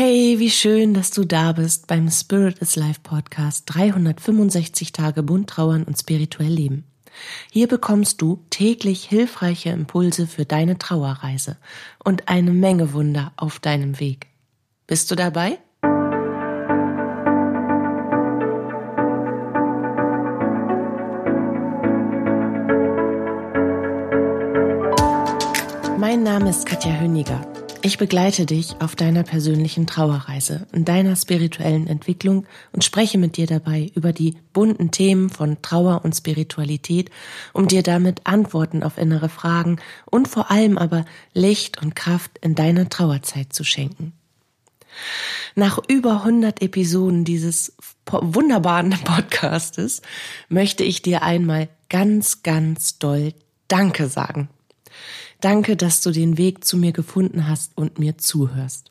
[0.00, 5.50] Hey, wie schön, dass du da bist beim Spirit is Life Podcast 365 Tage bunt
[5.50, 6.84] trauern und spirituell leben.
[7.50, 11.56] Hier bekommst du täglich hilfreiche Impulse für deine Trauerreise
[12.04, 14.28] und eine Menge Wunder auf deinem Weg.
[14.86, 15.58] Bist du dabei?
[25.98, 27.57] Mein Name ist Katja Hüniger.
[27.80, 33.46] Ich begleite dich auf deiner persönlichen Trauerreise, in deiner spirituellen Entwicklung und spreche mit dir
[33.46, 37.10] dabei über die bunten Themen von Trauer und Spiritualität,
[37.52, 42.56] um dir damit Antworten auf innere Fragen und vor allem aber Licht und Kraft in
[42.56, 44.12] deiner Trauerzeit zu schenken.
[45.54, 47.76] Nach über 100 Episoden dieses
[48.10, 50.02] wunderbaren Podcastes
[50.48, 53.34] möchte ich dir einmal ganz, ganz doll
[53.68, 54.48] Danke sagen.
[55.40, 58.90] Danke, dass du den Weg zu mir gefunden hast und mir zuhörst.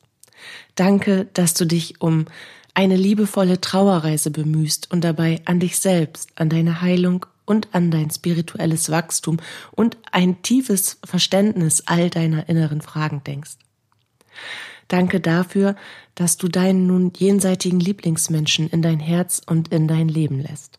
[0.74, 2.26] Danke, dass du dich um
[2.74, 8.10] eine liebevolle Trauerreise bemühst und dabei an dich selbst, an deine Heilung und an dein
[8.10, 9.38] spirituelles Wachstum
[9.72, 13.56] und ein tiefes Verständnis all deiner inneren Fragen denkst.
[14.86, 15.76] Danke dafür,
[16.14, 20.78] dass du deinen nun jenseitigen Lieblingsmenschen in dein Herz und in dein Leben lässt.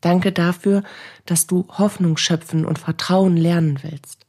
[0.00, 0.82] Danke dafür,
[1.26, 4.23] dass du Hoffnung schöpfen und Vertrauen lernen willst.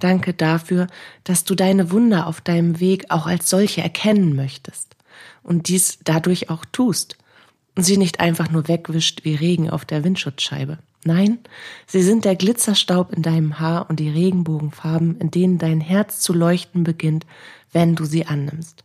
[0.00, 0.86] Danke dafür,
[1.24, 4.96] dass du deine Wunder auf deinem Weg auch als solche erkennen möchtest
[5.42, 7.16] und dies dadurch auch tust
[7.76, 10.78] und sie nicht einfach nur wegwischt wie Regen auf der Windschutzscheibe.
[11.04, 11.38] Nein,
[11.86, 16.34] sie sind der Glitzerstaub in deinem Haar und die Regenbogenfarben, in denen dein Herz zu
[16.34, 17.24] leuchten beginnt,
[17.72, 18.84] wenn du sie annimmst.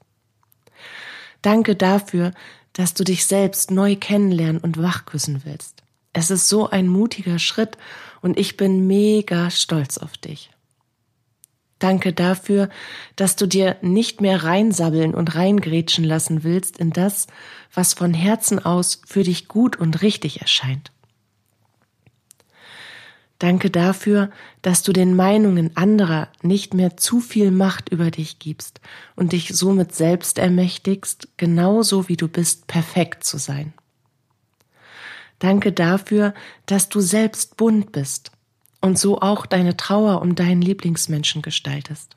[1.41, 2.31] Danke dafür,
[2.73, 5.83] dass du dich selbst neu kennenlernen und wachküssen willst.
[6.13, 7.77] Es ist so ein mutiger Schritt
[8.21, 10.49] und ich bin mega stolz auf dich.
[11.79, 12.69] Danke dafür,
[13.17, 17.27] dass du dir nicht mehr reinsabbeln und reingrätschen lassen willst in das,
[17.73, 20.91] was von Herzen aus für dich gut und richtig erscheint.
[23.39, 24.29] Danke dafür,
[24.61, 28.79] dass du den Meinungen anderer nicht mehr zu viel Macht über dich gibst
[29.17, 33.73] und dich somit selbst ermächtigst, genauso wie du bist, perfekt zu sein.
[35.39, 36.33] Danke dafür,
[36.65, 38.31] dass du selbst bunt bist
[38.81, 42.15] und so auch deine Trauer um deinen Lieblingsmenschen gestaltest.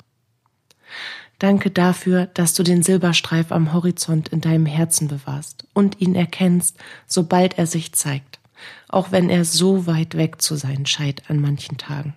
[1.39, 6.77] Danke dafür, dass du den Silberstreif am Horizont in deinem Herzen bewahrst und ihn erkennst,
[7.07, 8.41] sobald er sich zeigt,
[8.89, 12.15] auch wenn er so weit weg zu sein scheint an manchen Tagen.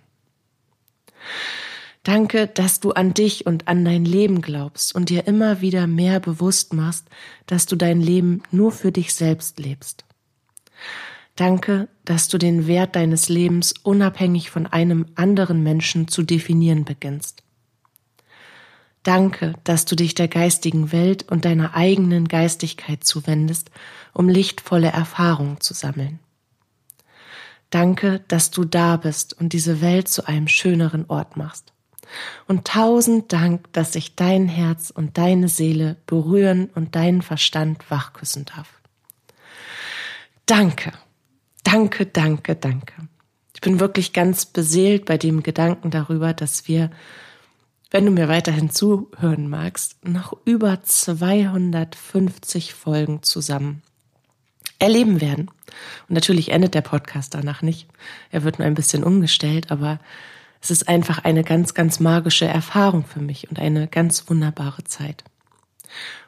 [2.04, 6.20] Danke, dass du an dich und an dein Leben glaubst und dir immer wieder mehr
[6.20, 7.06] bewusst machst,
[7.46, 10.04] dass du dein Leben nur für dich selbst lebst.
[11.36, 17.44] Danke, dass du den Wert deines Lebens unabhängig von einem anderen Menschen zu definieren beginnst.
[19.04, 23.72] Danke, dass du dich der geistigen Welt und deiner eigenen Geistigkeit zuwendest,
[24.14, 26.20] um lichtvolle Erfahrungen zu sammeln.
[27.72, 31.74] Danke, dass du da bist und diese Welt zu einem schöneren Ort machst.
[32.48, 38.46] Und tausend Dank, dass ich dein Herz und deine Seele berühren und deinen Verstand wachküssen
[38.46, 38.68] darf.
[40.46, 40.92] Danke.
[41.64, 42.94] Danke, danke, danke.
[43.54, 46.90] Ich bin wirklich ganz beseelt bei dem Gedanken darüber, dass wir,
[47.92, 53.84] wenn du mir weiterhin zuhören magst, noch über 250 Folgen zusammen
[54.80, 55.52] erleben werden.
[56.10, 57.88] Und natürlich endet der Podcast danach nicht.
[58.32, 60.00] Er wird nur ein bisschen umgestellt, aber
[60.62, 65.24] es ist einfach eine ganz, ganz magische Erfahrung für mich und eine ganz wunderbare Zeit.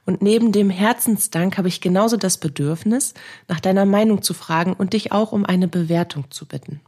[0.06, 3.14] Und neben dem Herzensdank habe ich genauso das Bedürfnis,
[3.48, 6.82] nach deiner Meinung zu fragen und dich auch um eine Bewertung zu bitten.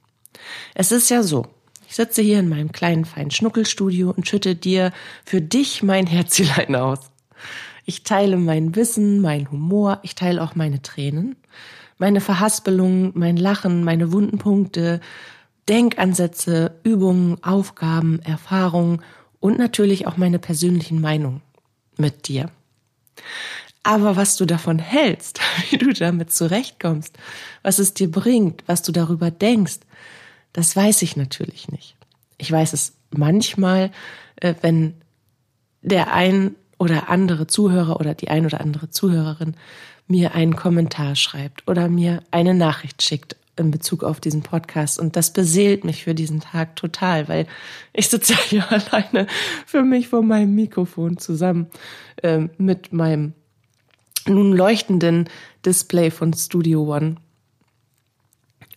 [0.74, 1.47] Es ist ja so,
[1.88, 4.91] ich sitze hier in meinem kleinen feinen Schnuckelstudio und schütte dir
[5.24, 7.00] für dich mein Herzlein aus.
[7.85, 11.35] Ich teile mein Wissen, mein Humor, ich teile auch meine Tränen,
[11.97, 15.00] meine Verhaspelungen, mein Lachen, meine wunden Punkte,
[15.69, 19.02] Denkansätze, Übungen, Aufgaben, Erfahrungen
[19.40, 21.41] und natürlich auch meine persönlichen Meinungen
[21.97, 22.50] mit dir.
[23.84, 25.40] Aber was du davon hältst,
[25.70, 27.17] wie du damit zurechtkommst,
[27.62, 29.79] was es dir bringt, was du darüber denkst,
[30.53, 31.96] das weiß ich natürlich nicht.
[32.38, 33.91] Ich weiß es manchmal,
[34.38, 34.96] äh, wenn
[35.82, 39.56] der ein oder andere Zuhörer oder die ein oder andere Zuhörerin
[40.08, 44.99] mir einen Kommentar schreibt oder mir eine Nachricht schickt in Bezug auf diesen Podcast.
[44.99, 47.47] Und das beseelt mich für diesen Tag total, weil
[47.93, 49.28] ich sitze hier alleine
[49.66, 51.67] für mich vor meinem Mikrofon zusammen
[52.22, 53.34] äh, mit meinem
[54.28, 55.29] nun leuchtenden
[55.66, 57.17] Display von Studio One.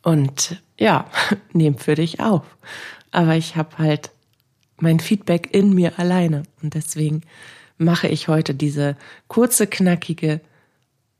[0.02, 1.10] Und ja,
[1.52, 2.44] nehme für dich auf.
[3.10, 4.10] Aber ich habe halt
[4.78, 6.44] mein Feedback in mir alleine.
[6.62, 7.22] Und deswegen
[7.78, 8.96] mache ich heute diese
[9.28, 10.40] kurze, knackige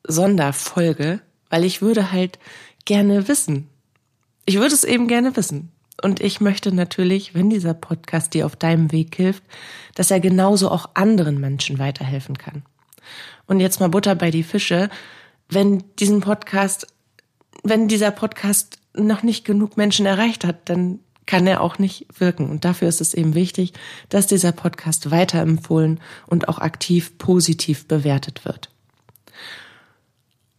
[0.04, 1.20] Sonderfolge,
[1.50, 2.38] weil ich würde halt
[2.88, 3.69] gerne wissen.
[4.46, 5.70] Ich würde es eben gerne wissen.
[6.02, 9.43] Und ich möchte natürlich, wenn dieser Podcast dir auf deinem Weg hilft,
[9.94, 12.62] dass er genauso auch anderen Menschen weiterhelfen kann.
[13.46, 14.88] Und jetzt mal Butter bei die Fische.
[15.50, 16.87] Wenn diesen Podcast,
[17.62, 22.49] wenn dieser Podcast noch nicht genug Menschen erreicht hat, dann kann er auch nicht wirken.
[22.49, 23.75] Und dafür ist es eben wichtig,
[24.08, 28.70] dass dieser Podcast weiterempfohlen und auch aktiv positiv bewertet wird.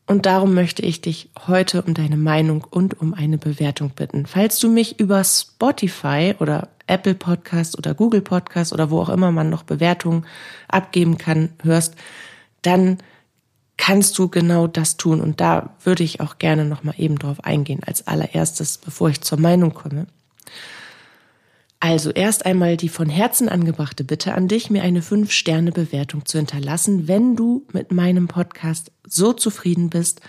[0.10, 4.26] Und darum möchte ich dich heute um deine Meinung und um eine Bewertung bitten.
[4.26, 9.32] Falls du mich über Spotify oder Apple Podcast oder Google Podcast oder wo auch immer
[9.32, 10.26] man noch Bewertungen
[10.68, 11.94] abgeben kann, hörst,
[12.64, 12.98] dann
[13.78, 15.22] kannst du genau das tun.
[15.22, 19.40] Und da würde ich auch gerne nochmal eben drauf eingehen als allererstes, bevor ich zur
[19.40, 20.08] Meinung komme.
[21.81, 27.08] Also erst einmal die von Herzen angebrachte Bitte an dich, mir eine 5-Sterne-Bewertung zu hinterlassen,
[27.08, 30.20] wenn du mit meinem Podcast so zufrieden bist,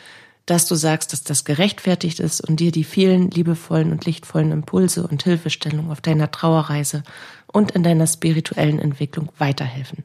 [0.47, 5.07] dass du sagst, dass das gerechtfertigt ist und dir die vielen liebevollen und lichtvollen Impulse
[5.07, 7.03] und Hilfestellungen auf deiner Trauerreise
[7.47, 10.05] und in deiner spirituellen Entwicklung weiterhelfen.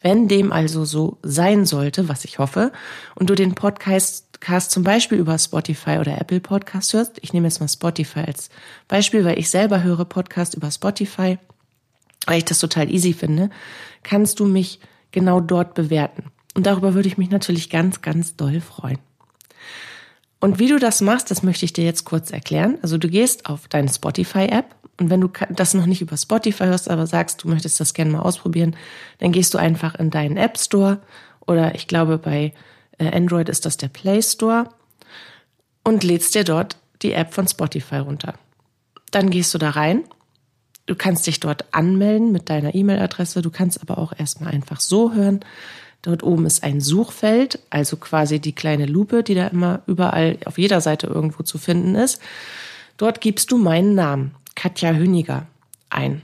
[0.00, 2.72] Wenn dem also so sein sollte, was ich hoffe,
[3.14, 7.60] und du den Podcast zum Beispiel über Spotify oder Apple Podcast hörst, ich nehme jetzt
[7.60, 8.50] mal Spotify als
[8.88, 11.38] Beispiel, weil ich selber höre Podcast über Spotify,
[12.26, 13.50] weil ich das total easy finde,
[14.02, 14.80] kannst du mich
[15.10, 16.24] genau dort bewerten.
[16.54, 18.98] Und darüber würde ich mich natürlich ganz, ganz doll freuen.
[20.40, 22.78] Und wie du das machst, das möchte ich dir jetzt kurz erklären.
[22.82, 26.88] Also du gehst auf deine Spotify-App und wenn du das noch nicht über Spotify hörst,
[26.90, 28.76] aber sagst, du möchtest das gerne mal ausprobieren,
[29.18, 31.00] dann gehst du einfach in deinen App Store
[31.46, 32.52] oder ich glaube bei
[32.98, 34.68] Android ist das der Play Store
[35.84, 38.34] und lädst dir dort die App von Spotify runter.
[39.10, 40.04] Dann gehst du da rein.
[40.86, 43.42] Du kannst dich dort anmelden mit deiner E-Mail-Adresse.
[43.42, 45.40] Du kannst aber auch erstmal einfach so hören.
[46.02, 50.56] Dort oben ist ein Suchfeld, also quasi die kleine Lupe, die da immer überall auf
[50.56, 52.20] jeder Seite irgendwo zu finden ist.
[52.96, 54.34] Dort gibst du meinen Namen.
[54.54, 55.46] Katja Hüniger
[55.90, 56.22] ein.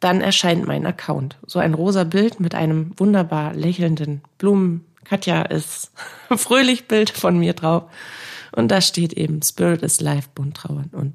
[0.00, 1.36] Dann erscheint mein Account.
[1.46, 4.84] So ein rosa Bild mit einem wunderbar lächelnden Blumen.
[5.04, 5.90] Katja ist
[6.36, 7.84] fröhlich Bild von mir drauf.
[8.52, 11.14] Und da steht eben Spirit is Life, bunt trauern und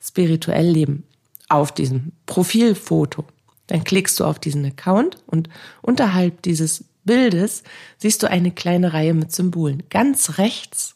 [0.00, 1.04] spirituell leben
[1.48, 3.24] auf diesem Profilfoto.
[3.66, 5.48] Dann klickst du auf diesen Account und
[5.82, 7.62] unterhalb dieses Bildes
[7.98, 9.82] siehst du eine kleine Reihe mit Symbolen.
[9.90, 10.94] Ganz rechts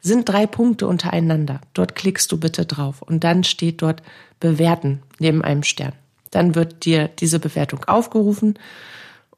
[0.00, 1.60] sind drei Punkte untereinander.
[1.74, 4.02] Dort klickst du bitte drauf und dann steht dort
[4.40, 5.92] bewerten neben einem Stern.
[6.30, 8.58] Dann wird dir diese Bewertung aufgerufen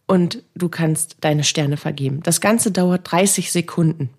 [0.06, 2.22] und du kannst deine Sterne vergeben.
[2.22, 4.10] Das Ganze dauert 30 Sekunden.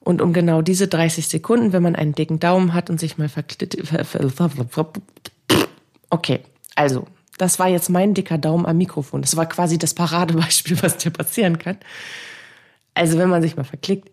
[0.00, 3.28] Und um genau diese 30 Sekunden, wenn man einen dicken Daumen hat und sich mal
[3.28, 3.76] verklitt,
[6.10, 6.40] okay,
[6.74, 7.06] also,
[7.38, 9.22] das war jetzt mein dicker Daumen am Mikrofon.
[9.22, 11.78] Das war quasi das Paradebeispiel, was dir passieren kann.
[12.94, 14.10] Also, wenn man sich mal verklickt,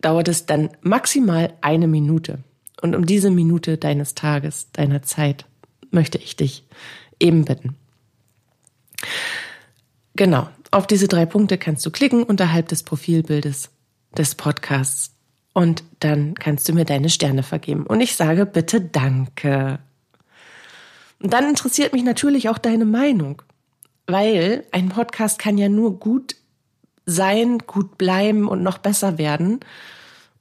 [0.00, 2.38] dauert es dann maximal eine Minute.
[2.80, 5.46] Und um diese Minute deines Tages, deiner Zeit,
[5.90, 6.64] möchte ich dich
[7.18, 7.76] eben bitten.
[10.20, 13.70] Genau, auf diese drei Punkte kannst du klicken unterhalb des Profilbildes
[14.14, 15.14] des Podcasts
[15.54, 17.86] und dann kannst du mir deine Sterne vergeben.
[17.86, 19.78] Und ich sage bitte Danke.
[21.22, 23.40] Und dann interessiert mich natürlich auch deine Meinung,
[24.06, 26.36] weil ein Podcast kann ja nur gut
[27.06, 29.60] sein, gut bleiben und noch besser werden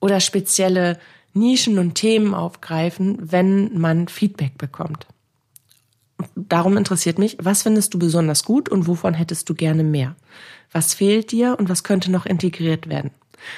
[0.01, 0.99] oder spezielle
[1.33, 5.07] Nischen und Themen aufgreifen, wenn man Feedback bekommt.
[6.35, 10.15] Darum interessiert mich, was findest du besonders gut und wovon hättest du gerne mehr?
[10.71, 13.11] Was fehlt dir und was könnte noch integriert werden?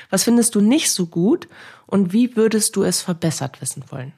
[0.10, 1.48] Was findest du nicht so gut
[1.88, 4.14] und wie würdest du es verbessert wissen wollen?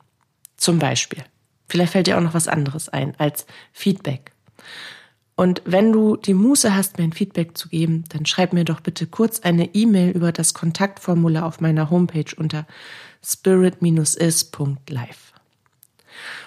[0.57, 1.23] Zum Beispiel.
[1.67, 4.33] Vielleicht fällt dir auch noch was anderes ein als Feedback.
[5.35, 8.81] Und wenn du die Muße hast, mir ein Feedback zu geben, dann schreib mir doch
[8.81, 12.67] bitte kurz eine E-Mail über das Kontaktformular auf meiner Homepage unter
[13.23, 14.03] spirit-is.live.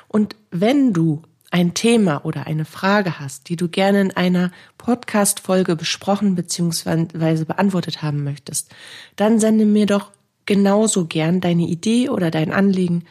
[0.08, 1.22] Und wenn du
[1.56, 7.44] ein Thema oder eine Frage hast, die du gerne in einer Podcast-Folge besprochen bzw.
[7.44, 8.74] beantwortet haben möchtest,
[9.16, 10.12] dann sende mir doch
[10.44, 13.04] genauso gern deine Idee oder dein Anliegen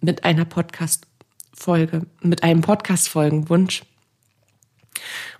[0.00, 3.82] mit einer Podcast-Folge, mit einem Podcast-Folgenwunsch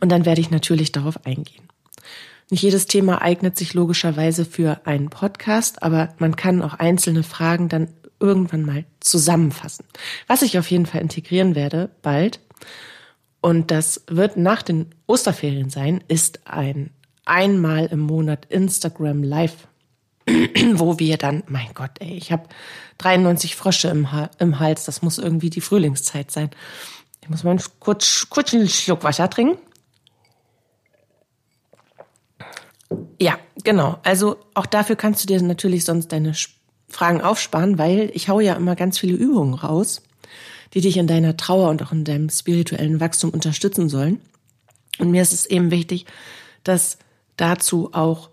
[0.01, 1.69] und dann werde ich natürlich darauf eingehen.
[2.51, 7.69] Nicht jedes Thema eignet sich logischerweise für einen Podcast, aber man kann auch einzelne Fragen
[7.69, 9.85] dann irgendwann mal zusammenfassen.
[10.27, 12.41] Was ich auf jeden Fall integrieren werde, bald,
[13.41, 16.91] und das wird nach den Osterferien sein, ist ein
[17.25, 19.69] einmal im Monat Instagram Live,
[20.75, 22.49] wo wir dann, mein Gott, ey, ich habe
[22.99, 26.51] 93 Frösche im, im Hals, das muss irgendwie die Frühlingszeit sein.
[27.23, 29.59] Ich muss mal kurz, kurz einen Schluck Wasser trinken.
[33.21, 33.99] Ja, genau.
[34.03, 36.33] Also auch dafür kannst du dir natürlich sonst deine
[36.89, 40.03] Fragen aufsparen, weil ich haue ja immer ganz viele Übungen raus,
[40.75, 44.21] die dich in deiner Trauer und auch in deinem spirituellen Wachstum unterstützen sollen.
[44.99, 46.07] Und mir ist es eben wichtig,
[46.65, 46.99] dass
[47.37, 48.31] dazu auch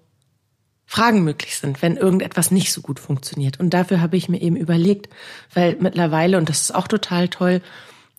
[0.86, 3.60] Fragen möglich sind, wenn irgendetwas nicht so gut funktioniert.
[3.60, 5.10] Und dafür habe ich mir eben überlegt,
[5.54, 7.62] weil mittlerweile, und das ist auch total toll,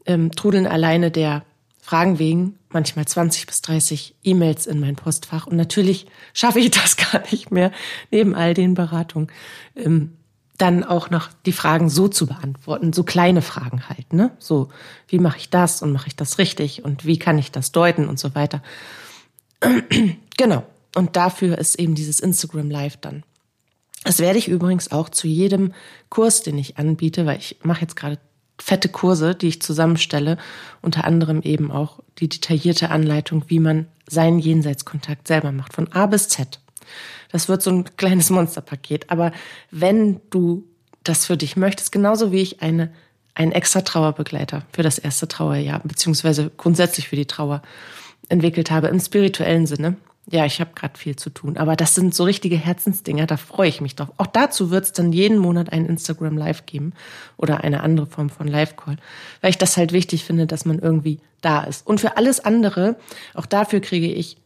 [0.05, 1.45] ähm, trudeln alleine der
[1.81, 5.47] Fragen wegen manchmal 20 bis 30 E-Mails in mein Postfach.
[5.47, 7.71] Und natürlich schaffe ich das gar nicht mehr,
[8.11, 9.29] neben all den Beratungen,
[9.77, 10.16] ähm,
[10.59, 14.31] dann auch noch die Fragen so zu beantworten, so kleine Fragen halt, ne?
[14.39, 14.71] So,
[15.09, 18.09] wie mache ich das und mache ich das richtig und wie kann ich das deuten
[18.09, 18.63] und so weiter.
[20.37, 20.65] genau.
[20.95, 23.23] Und dafür ist eben dieses Instagram Live dann.
[24.05, 25.75] Das werde ich übrigens auch zu jedem
[26.09, 28.19] Kurs, den ich anbiete, weil ich mache jetzt gerade
[28.59, 30.39] fette Kurse, die ich zusammenstelle,
[30.81, 36.07] unter anderem eben auch die detaillierte Anleitung, wie man seinen Jenseitskontakt selber macht, von A
[36.07, 36.61] bis Z.
[37.31, 39.11] Das wird so ein kleines Monsterpaket.
[39.11, 39.33] Aber
[39.71, 40.65] wenn du
[41.05, 42.93] das für dich möchtest, genauso wie ich eine,
[43.35, 47.63] einen extra Trauerbegleiter für das erste Trauerjahr, beziehungsweise grundsätzlich für die Trauer
[48.29, 49.97] entwickelt habe, im spirituellen Sinne,
[50.29, 53.69] ja, ich habe gerade viel zu tun, aber das sind so richtige Herzensdinger, da freue
[53.69, 54.09] ich mich drauf.
[54.17, 56.95] Auch dazu wird es dann jeden Monat ein Instagram Live geben
[57.37, 58.97] oder eine andere Form von Live-Call,
[59.41, 61.87] weil ich das halt wichtig finde, dass man irgendwie da ist.
[61.87, 62.97] Und für alles andere,
[63.35, 64.37] auch dafür kriege ich,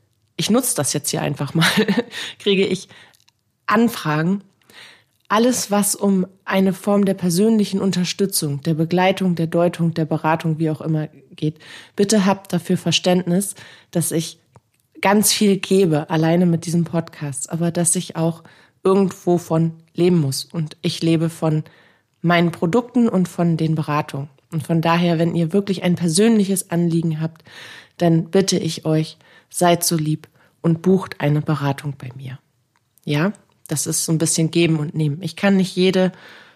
[0.41, 1.69] ich nutze das jetzt hier einfach mal,
[2.39, 2.89] kriege ich
[3.67, 4.43] Anfragen,
[5.29, 10.71] alles, was um eine Form der persönlichen Unterstützung, der Begleitung, der Deutung, der Beratung, wie
[10.71, 11.59] auch immer geht.
[11.95, 13.55] Bitte habt dafür Verständnis,
[13.91, 14.41] dass ich
[15.03, 18.43] ganz viel gebe, alleine mit diesem Podcast, aber dass ich auch
[18.83, 20.47] irgendwo von leben muss.
[20.47, 21.65] Und ich lebe von
[22.23, 24.31] meinen Produkten und von den Beratungen.
[24.51, 27.45] Und von daher, wenn ihr wirklich ein persönliches Anliegen habt,
[27.99, 29.19] dann bitte ich euch,
[29.51, 30.30] seid so lieb
[30.63, 32.39] und bucht eine Beratung bei mir.
[33.05, 33.33] Ja,
[33.69, 35.23] das ist so ein bisschen geben und nehmen.
[35.23, 36.13] Ich kann nicht jede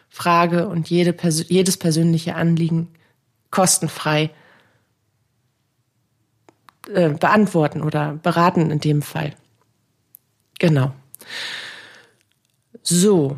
[0.08, 1.14] Frage und jede,
[1.48, 2.88] jedes persönliche Anliegen
[3.50, 4.30] kostenfrei
[6.92, 9.34] äh, beantworten oder beraten in dem Fall.
[10.58, 10.92] Genau.
[12.82, 13.36] So.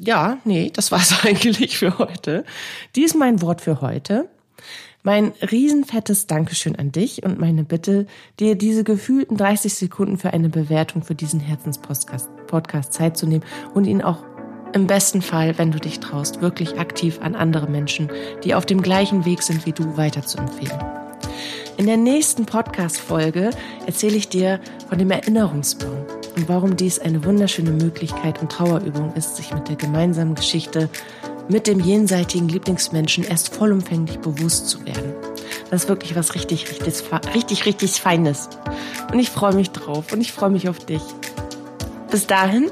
[0.00, 2.44] Ja, nee, das war's eigentlich für heute.
[2.94, 4.28] Dies ist mein Wort für heute.
[5.04, 8.06] Mein riesenfettes Dankeschön an dich und meine Bitte,
[8.40, 13.44] dir diese gefühlten 30 Sekunden für eine Bewertung für diesen Herzenspodcast Podcast Zeit zu nehmen
[13.74, 14.24] und ihn auch
[14.72, 18.10] im besten Fall, wenn du dich traust, wirklich aktiv an andere Menschen,
[18.42, 20.78] die auf dem gleichen Weg sind wie du, weiterzuempfehlen.
[21.76, 23.50] In der nächsten Podcast-Folge
[23.86, 29.36] erzähle ich dir von dem Erinnerungsbaum und warum dies eine wunderschöne Möglichkeit und Trauerübung ist,
[29.36, 30.90] sich mit der gemeinsamen Geschichte
[31.48, 35.14] mit dem jenseitigen Lieblingsmenschen erst vollumfänglich bewusst zu werden.
[35.70, 38.48] Das ist wirklich was richtig, richtig, richtig, richtig Feines.
[39.12, 41.02] Und ich freue mich drauf und ich freue mich auf dich.
[42.10, 42.70] Bis dahin,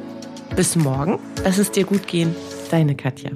[0.54, 1.18] bis morgen.
[1.44, 2.34] Lass es dir gut gehen.
[2.70, 3.30] Deine Katja.